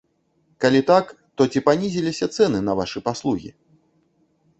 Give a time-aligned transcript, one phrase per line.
[0.63, 3.53] Калі так, то ці панізіліся цэны на вашы паслугі?